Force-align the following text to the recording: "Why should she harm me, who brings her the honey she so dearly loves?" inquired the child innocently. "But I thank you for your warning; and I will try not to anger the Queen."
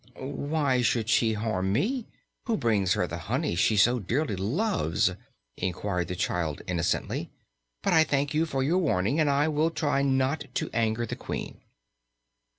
"Why 0.15 0.81
should 0.81 1.09
she 1.09 1.33
harm 1.33 1.71
me, 1.73 2.07
who 2.47 2.57
brings 2.57 2.93
her 2.93 3.05
the 3.05 3.19
honey 3.29 3.53
she 3.53 3.77
so 3.77 3.99
dearly 3.99 4.35
loves?" 4.35 5.11
inquired 5.57 6.07
the 6.07 6.15
child 6.15 6.63
innocently. 6.65 7.29
"But 7.83 7.93
I 7.93 8.03
thank 8.03 8.33
you 8.33 8.47
for 8.47 8.63
your 8.63 8.79
warning; 8.79 9.19
and 9.19 9.29
I 9.29 9.47
will 9.47 9.69
try 9.69 10.01
not 10.01 10.45
to 10.55 10.71
anger 10.73 11.05
the 11.05 11.15
Queen." 11.15 11.61